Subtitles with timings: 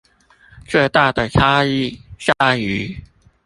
[0.65, 1.95] 最大的差異
[2.39, 2.97] 在於